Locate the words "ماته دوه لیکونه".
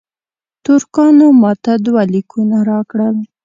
1.41-2.57